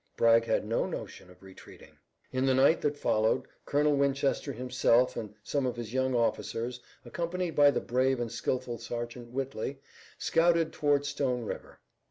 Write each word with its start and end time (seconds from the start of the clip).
Bragg 0.17 0.45
had 0.45 0.65
no 0.65 0.87
notion 0.87 1.29
of 1.29 1.43
retreating. 1.43 1.99
In 2.31 2.47
the 2.47 2.55
night 2.55 2.81
that 2.81 2.97
followed 2.97 3.47
Colonel 3.65 3.95
Winchester 3.95 4.51
himself 4.51 5.15
and 5.15 5.35
some 5.43 5.67
of 5.67 5.75
his 5.75 5.93
young 5.93 6.15
officers, 6.15 6.79
accompanied 7.05 7.51
by 7.51 7.69
the 7.69 7.81
brave 7.81 8.19
and 8.19 8.31
skillful 8.31 8.79
Sergeant 8.79 9.29
Whitley, 9.29 9.77
scouted 10.17 10.73
toward 10.73 11.05
Stone 11.05 11.43
River. 11.43 11.81